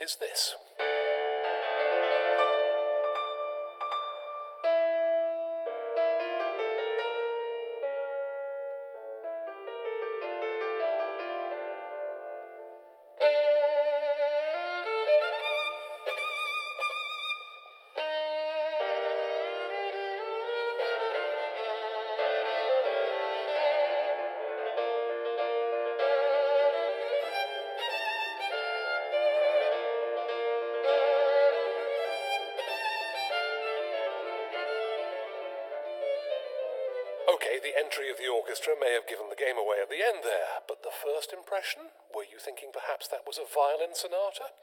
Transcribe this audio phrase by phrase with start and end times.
[0.00, 0.54] is this.
[37.98, 40.94] Of the orchestra may have given the game away at the end there, but the
[40.94, 41.90] first impression?
[42.14, 44.54] Were you thinking perhaps that was a violin sonata?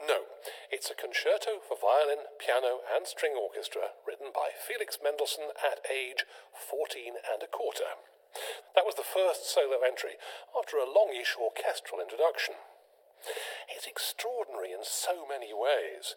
[0.00, 0.32] No,
[0.72, 6.24] it's a concerto for violin, piano, and string orchestra written by Felix Mendelssohn at age
[6.56, 8.00] 14 and a quarter.
[8.72, 10.16] That was the first solo entry
[10.56, 12.56] after a longish orchestral introduction.
[13.68, 16.14] It's extraordinary in so many ways.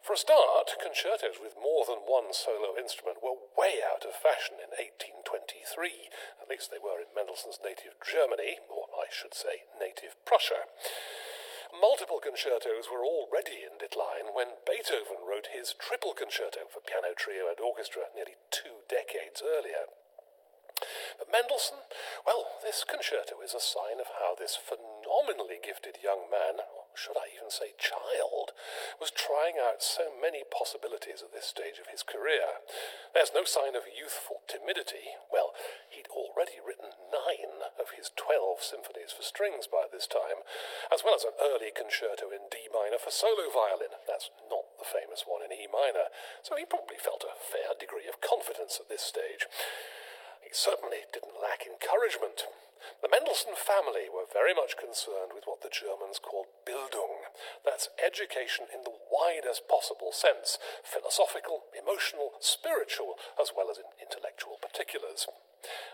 [0.00, 4.56] For a start, concertos with more than one solo instrument were way out of fashion
[4.56, 6.08] in 1823.
[6.40, 10.64] At least they were in Mendelssohn's native Germany, or I should say, native Prussia.
[11.70, 17.46] Multiple concertos were already in decline when Beethoven wrote his triple concerto for piano trio
[17.46, 19.86] and orchestra nearly two decades earlier.
[21.18, 21.84] But Mendelssohn,
[22.24, 24.56] well, this concerto is a sign of how this
[25.10, 28.54] phenomenally gifted young man, or should I even say child,
[29.02, 32.62] was trying out so many possibilities at this stage of his career.
[33.10, 35.18] There's no sign of youthful timidity.
[35.26, 35.50] Well,
[35.90, 40.46] he'd already written nine of his twelve symphonies for strings by this time,
[40.94, 43.98] as well as an early concerto in D minor for solo violin.
[44.06, 46.14] That's not the famous one in E minor,
[46.46, 49.50] so he probably felt a fair degree of confidence at this stage.
[50.40, 52.48] He certainly didn't lack encouragement.
[53.02, 57.28] The Mendelssohn family were very much concerned with what the Germans called Bildung.
[57.64, 64.56] That's education in the widest possible sense philosophical, emotional, spiritual, as well as in intellectual
[64.60, 65.28] particulars.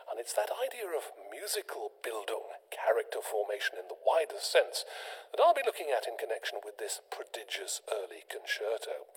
[0.06, 4.86] And it's that idea of musical Bildung, character formation in the widest sense,
[5.34, 9.10] that I'll be looking at in connection with this prodigious early concerto.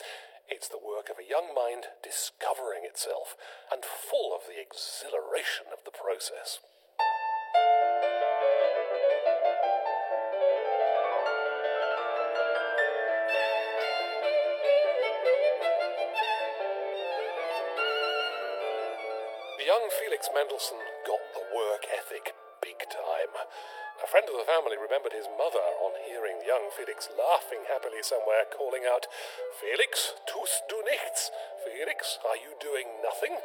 [0.52, 3.38] It's the work of a young mind discovering itself
[3.72, 6.58] and full of the exhilaration of the process.
[19.60, 23.34] The young Felix Mendelssohn got the work ethic big time.
[24.04, 28.48] A friend of the family remembered his mother on hearing young Felix laughing happily somewhere,
[28.48, 29.08] calling out,
[29.60, 31.32] Felix, tust du nichts?
[31.68, 33.36] Felix, are you doing nothing?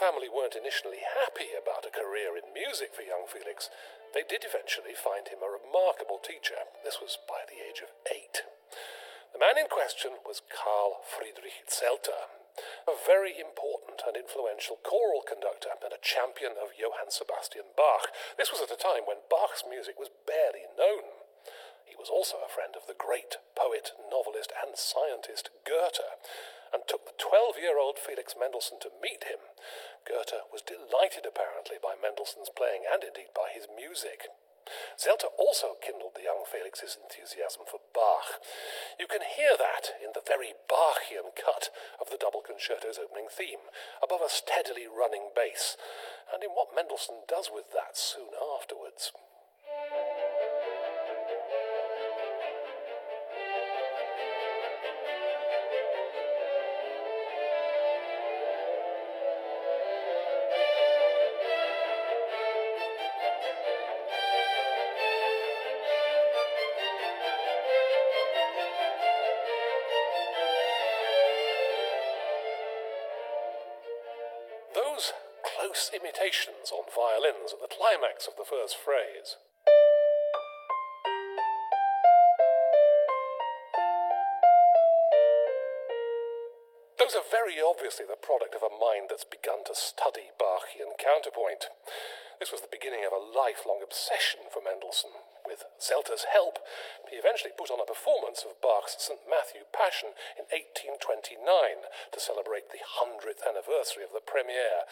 [0.00, 3.68] Family weren't initially happy about a career in music for young Felix,
[4.16, 6.56] they did eventually find him a remarkable teacher.
[6.80, 8.48] This was by the age of eight.
[9.36, 12.32] The man in question was Carl Friedrich Zelter,
[12.88, 18.08] a very important and influential choral conductor and a champion of Johann Sebastian Bach.
[18.40, 21.12] This was at a time when Bach's music was barely known.
[21.90, 26.06] He was also a friend of the great poet, novelist, and scientist Goethe,
[26.70, 29.42] and took the 12 year old Felix Mendelssohn to meet him.
[30.06, 34.30] Goethe was delighted, apparently, by Mendelssohn's playing and indeed by his music.
[34.94, 38.38] Zelter also kindled the young Felix's enthusiasm for Bach.
[39.02, 43.66] You can hear that in the very Bachian cut of the double concerto's opening theme,
[43.98, 45.76] above a steadily running bass,
[46.30, 49.10] and in what Mendelssohn does with that soon afterwards.
[75.88, 79.40] Imitations on violins at the climax of the first phrase.
[87.00, 91.72] Those are very obviously the product of a mind that's begun to study Bachian counterpoint.
[92.36, 95.16] This was the beginning of a lifelong obsession for Mendelssohn
[95.50, 96.62] With Zelter's help,
[97.10, 99.18] he eventually put on a performance of Bach's St.
[99.26, 104.86] Matthew Passion in 1829 to celebrate the 100th anniversary of the premiere.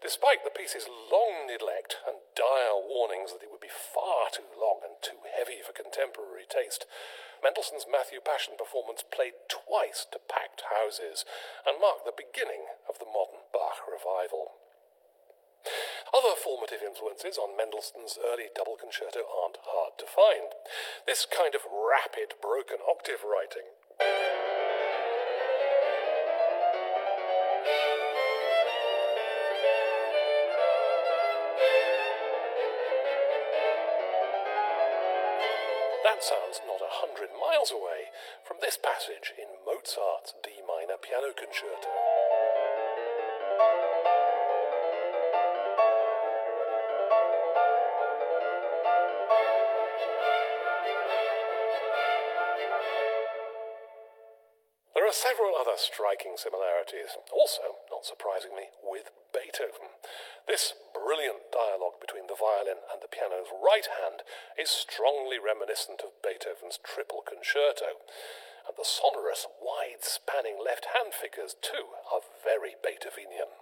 [0.00, 4.80] Despite the piece's long neglect and dire warnings that it would be far too long
[4.80, 6.88] and too heavy for contemporary taste,
[7.44, 11.28] Mendelssohn's Matthew Passion performance played twice to packed houses
[11.68, 14.56] and marked the beginning of the modern Bach revival.
[16.10, 20.50] Other formative influences on Mendelssohn's early double concerto aren't hard to find.
[21.06, 23.70] This kind of rapid, broken octave writing.
[36.02, 38.10] That sounds not a hundred miles away
[38.42, 41.88] from this passage in Mozart's D minor piano concerto.
[55.30, 59.94] Several other striking similarities, also, not surprisingly, with Beethoven.
[60.50, 64.26] This brilliant dialogue between the violin and the piano's right hand
[64.58, 68.02] is strongly reminiscent of Beethoven's triple concerto,
[68.66, 73.54] and the sonorous, wide spanning left hand figures, too, are very Beethovenian.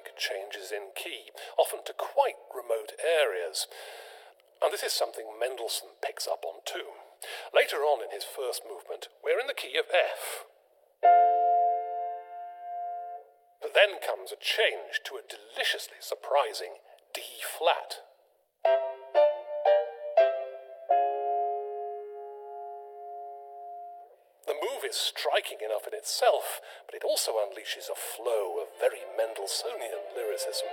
[0.00, 3.66] Dramatic changes in key, often to quite remote areas.
[4.62, 6.96] And this is something Mendelssohn picks up on too.
[7.54, 10.44] Later on in his first movement, we're in the key of F.
[13.60, 16.80] But then comes a change to a deliciously surprising
[17.14, 18.00] D flat.
[24.90, 30.66] Is striking enough in itself, but it also unleashes a flow of very Mendelssohnian lyricism.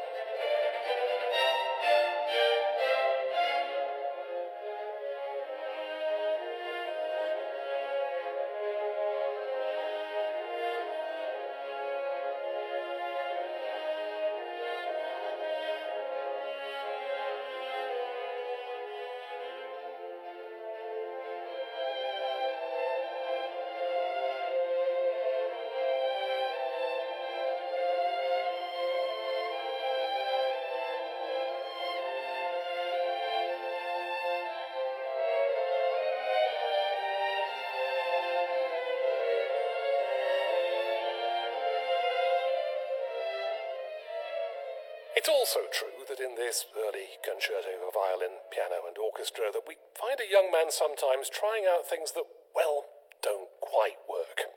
[45.27, 49.75] It's also true that in this early concerto for violin, piano, and orchestra that we
[49.91, 52.23] find a young man sometimes trying out things that,
[52.55, 52.87] well,
[53.19, 54.47] don't quite work.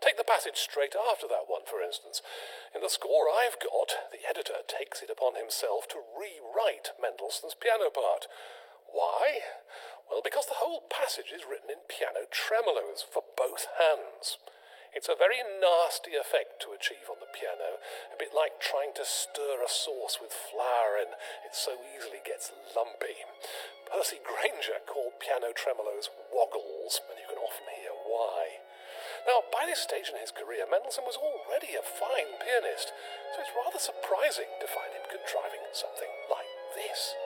[0.00, 2.24] Take the passage straight after that one, for instance.
[2.72, 7.92] In the score I've got, the editor takes it upon himself to rewrite Mendelssohn's piano
[7.92, 8.24] part.
[8.88, 9.44] Why?
[10.08, 14.40] Well, because the whole passage is written in piano tremolos for both hands.
[14.94, 17.82] It's a very nasty effect to achieve on the piano,
[18.14, 22.54] a bit like trying to stir a sauce with flour and it so easily gets
[22.78, 23.26] lumpy.
[23.90, 28.62] Percy Grainger called piano tremolos woggles, and you can often hear why.
[29.26, 32.94] Now, by this stage in his career, Mendelssohn was already a fine pianist,
[33.34, 36.46] so it's rather surprising to find him contriving something like
[36.78, 37.18] this.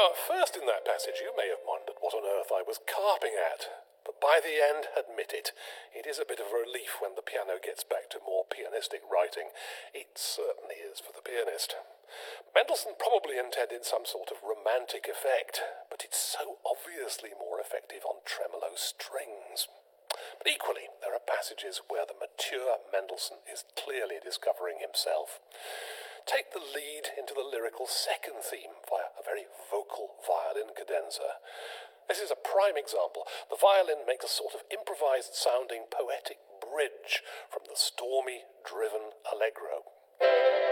[0.00, 2.80] Now, at first in that passage, you may have wondered what on earth I was
[2.88, 3.68] carping at.
[4.00, 5.52] But by the end, admit it.
[5.92, 9.04] It is a bit of a relief when the piano gets back to more pianistic
[9.12, 9.52] writing.
[9.92, 11.76] It certainly is for the pianist.
[12.56, 15.60] Mendelssohn probably intended some sort of romantic effect,
[15.92, 19.68] but it's so obviously more effective on tremolo strings.
[20.40, 25.44] But equally, there are passages where the mature Mendelssohn is clearly discovering himself.
[26.26, 31.40] Take the lead into the lyrical second theme via a very vocal violin cadenza.
[32.08, 33.26] This is a prime example.
[33.48, 40.69] The violin makes a sort of improvised sounding poetic bridge from the stormy, driven allegro.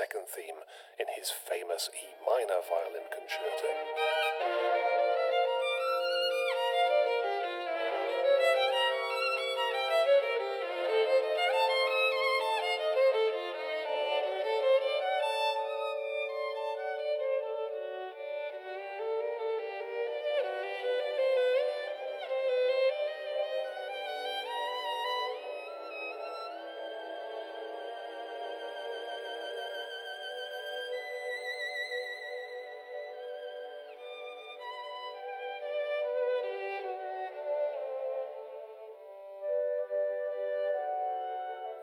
[0.00, 0.64] Second theme
[0.98, 4.29] in his famous E minor violin concerto.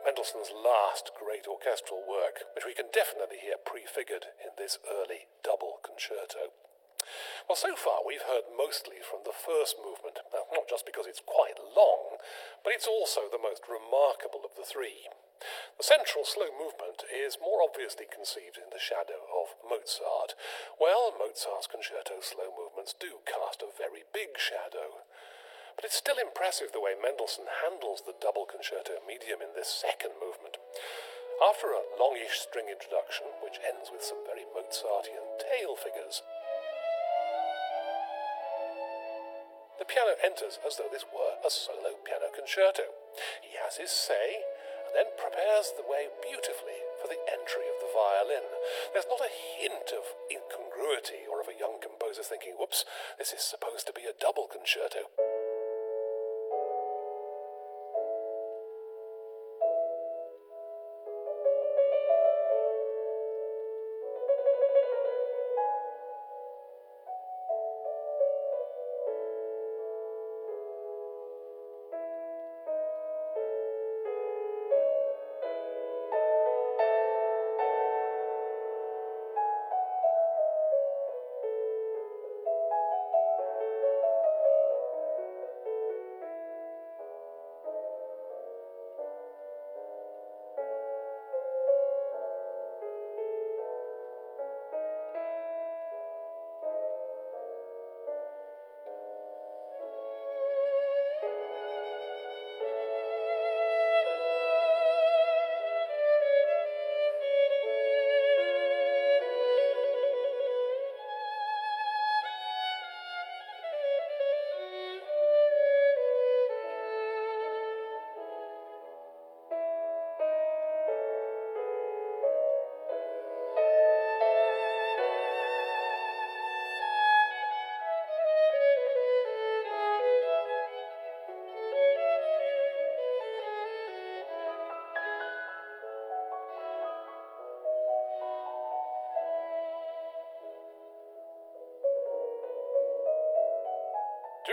[0.08, 5.84] Mendelssohn's last great orchestral work, which we can definitely hear prefigured in this early double
[5.84, 6.56] concerto.
[7.44, 11.60] Well, so far we've heard mostly from the first movement, not just because it's quite
[11.60, 12.16] long,
[12.64, 15.12] but it's also the most remarkable of the three.
[15.76, 20.32] The central slow movement is more obviously conceived in the shadow of Mozart.
[20.80, 25.04] Well, Mozart's concerto slow movements do cast a very big shadow.
[25.78, 30.18] But it's still impressive the way Mendelssohn handles the double concerto medium in this second
[30.18, 30.58] movement.
[31.38, 36.26] After a longish string introduction, which ends with some very Mozartian tail figures,
[39.78, 42.98] the piano enters as though this were a solo piano concerto.
[43.38, 44.42] He has his say,
[44.82, 48.50] and then prepares the way beautifully for the entry of the violin.
[48.90, 52.82] There's not a hint of incongruity or of a young composer thinking, whoops,
[53.14, 55.06] this is supposed to be a double concerto.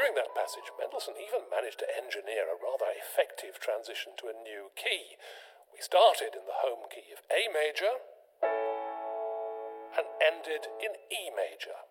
[0.05, 4.69] During that passage, Mendelssohn even managed to engineer a rather effective transition to a new
[4.77, 5.17] key.
[5.73, 8.05] We started in the home key of A major
[9.97, 11.89] and ended in E major.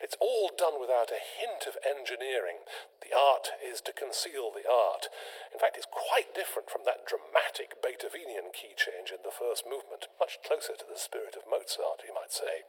[0.00, 2.64] It's all done without a hint of engineering.
[3.04, 5.12] The art is to conceal the art.
[5.52, 10.08] In fact, it's quite different from that dramatic Beethovenian key change in the first movement,
[10.16, 12.64] much closer to the spirit of Mozart, you might say.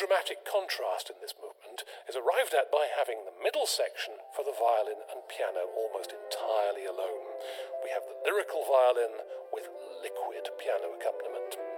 [0.00, 4.56] Dramatic contrast in this movement is arrived at by having the middle section for the
[4.56, 7.36] violin and piano almost entirely alone.
[7.84, 9.20] We have the lyrical violin
[9.52, 9.68] with
[10.00, 11.69] liquid piano accompaniment.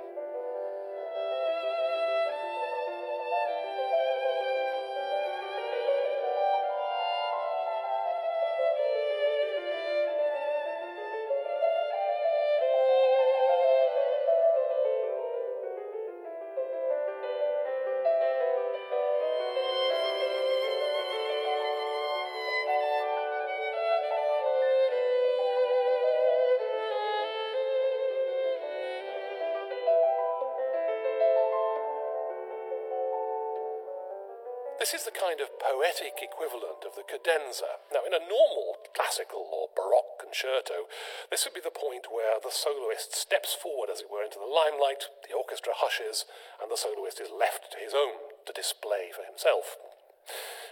[34.92, 37.80] This is the kind of poetic equivalent of the cadenza.
[37.96, 40.84] Now, in a normal classical or baroque concerto,
[41.32, 44.44] this would be the point where the soloist steps forward, as it were, into the
[44.44, 46.28] limelight, the orchestra hushes,
[46.61, 49.80] and the soloist is left to his own to display for himself.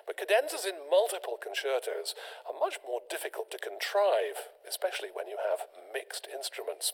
[0.05, 2.13] But cadenzas in multiple concertos
[2.45, 5.65] are much more difficult to contrive, especially when you have
[5.97, 6.93] mixed instruments.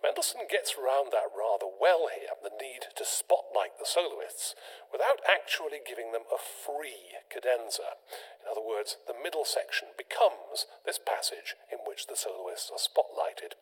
[0.00, 4.54] Mendelssohn gets round that rather well here, the need to spotlight the soloists,
[4.90, 8.00] without actually giving them a free cadenza.
[8.40, 13.58] In other words, the middle section becomes this passage in which the soloists are spotlighted.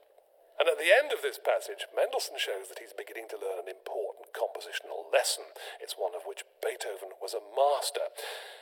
[0.60, 3.72] And at the end of this passage, Mendelssohn shows that he's beginning to learn an
[3.72, 5.56] important compositional lesson.
[5.80, 8.12] It's one of which Beethoven was a master.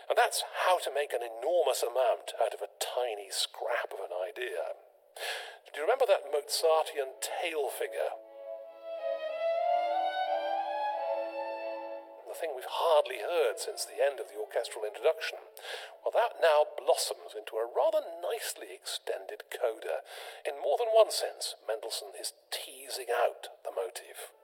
[0.06, 4.14] And that's how to make an enormous amount out of a tiny scrap of an
[4.14, 4.78] idea.
[5.78, 8.11] Do you remember that Mozartian tail figure?
[12.26, 15.38] The thing we've hardly heard since the end of the orchestral introduction.
[16.02, 20.02] Well, that now blossoms into a rather nicely extended coda.
[20.42, 24.35] In more than one sense, Mendelssohn is teasing out the motive.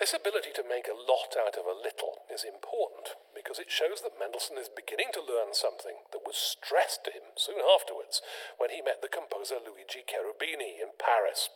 [0.00, 4.00] This ability to make a lot out of a little is important because it shows
[4.00, 8.24] that Mendelssohn is beginning to learn something that was stressed to him soon afterwards
[8.56, 11.52] when he met the composer Luigi Cherubini in Paris.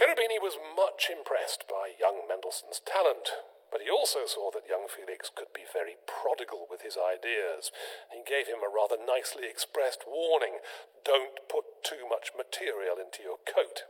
[0.00, 3.28] Cherubini was much impressed by young Mendelssohn's talent,
[3.68, 7.68] but he also saw that young Felix could be very prodigal with his ideas.
[8.08, 10.64] He gave him a rather nicely expressed warning
[11.04, 13.84] don't put too much material into your coat.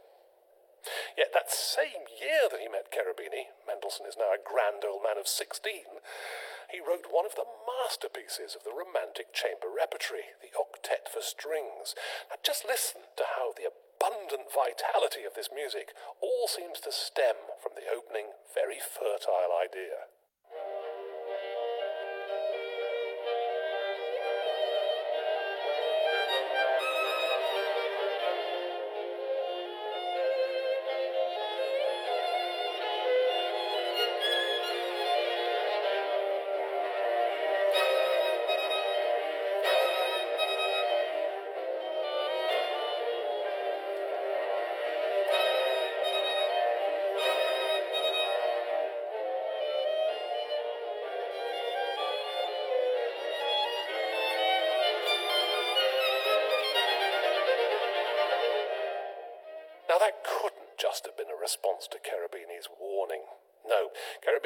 [1.17, 5.19] Yet that same year that he met Cherubini, Mendelssohn is now a grand old man
[5.19, 6.03] of 16,
[6.71, 11.95] he wrote one of the masterpieces of the Romantic chamber repertory, the Octet for Strings.
[12.31, 17.37] Now just listen to how the abundant vitality of this music all seems to stem
[17.63, 20.11] from the opening, very fertile idea.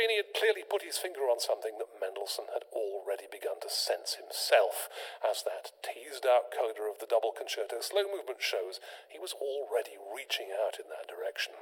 [0.08, 4.16] Cherubini had clearly put his finger on something that Mendelssohn had already begun to sense
[4.16, 4.88] himself.
[5.20, 10.00] As that teased out coda of the double concerto slow movement shows, he was already
[10.00, 11.54] reaching out in that direction.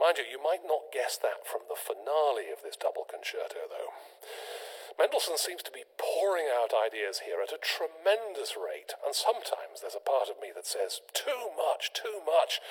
[0.00, 3.94] Mind you, you might not guess that from the finale of this double concerto, though.
[4.94, 9.98] Mendelssohn seems to be pouring out ideas here at a tremendous rate, and sometimes there's
[9.98, 12.62] a part of me that says, too much, too much.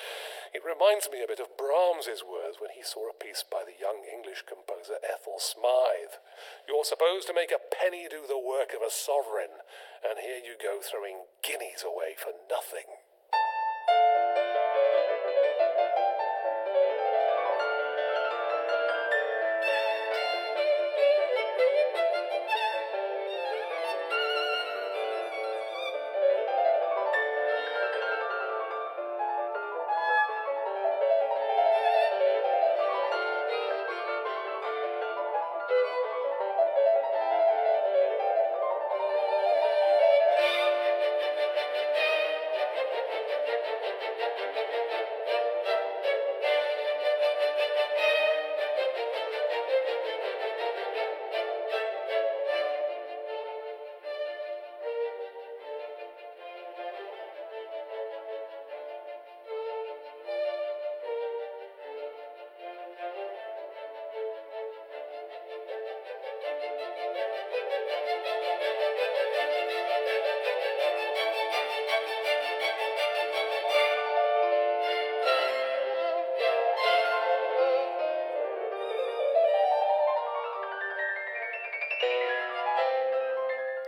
[0.56, 3.76] It reminds me a bit of Brahms's words when he saw a piece by the
[3.76, 6.16] young English composer Ethel Smyth.
[6.64, 9.60] You're supposed to make a penny do the work of a sovereign,
[10.00, 12.88] and here you go throwing guineas away for nothing.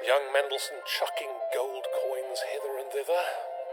[0.07, 3.27] Young Mendelssohn chucking gold coins hither and thither?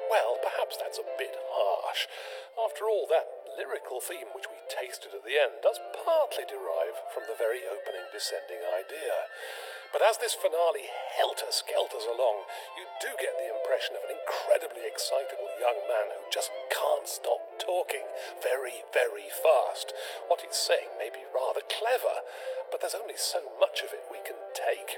[0.10, 2.10] Well, perhaps that's a bit harsh.
[2.58, 7.30] After all, that lyrical theme which we tasted at the end does partly derive from
[7.30, 9.30] the very opening descending idea.
[9.93, 12.50] But as this finale helter skelters along,
[12.82, 17.62] you do get the impression of an incredibly excitable young man who just can't stop
[17.62, 18.10] talking
[18.41, 19.93] very, very fast.
[20.26, 22.26] What he's saying may be rather clever,
[22.74, 24.98] but there's only so much of it we can take.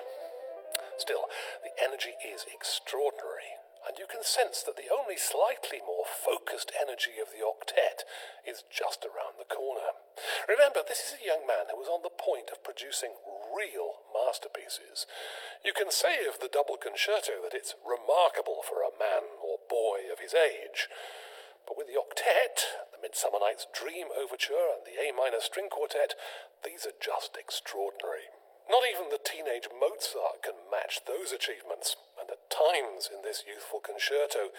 [0.97, 1.27] Still,
[1.62, 7.21] the energy is extraordinary, and you can sense that the only slightly more focused energy
[7.21, 8.08] of the octet
[8.47, 9.93] is just around the corner.
[10.47, 13.19] Remember, this is a young man who was on the point of producing
[13.51, 15.05] real masterpieces.
[15.62, 20.08] You can say of the double concerto that it's remarkable for a man or boy
[20.08, 20.88] of his age.
[21.67, 26.15] But with the octet, the Midsummer Night's Dream Overture, and the A minor string quartet,
[26.63, 28.31] these are just extraordinary.
[28.69, 33.80] Not even the teenage Mozart can match those achievements, and at times in this youthful
[33.80, 34.49] concerto,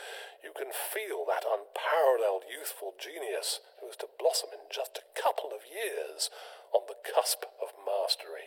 [0.45, 5.51] you can feel that unparalleled youthful genius who is to blossom in just a couple
[5.51, 6.31] of years
[6.73, 8.45] on the cusp of mastery.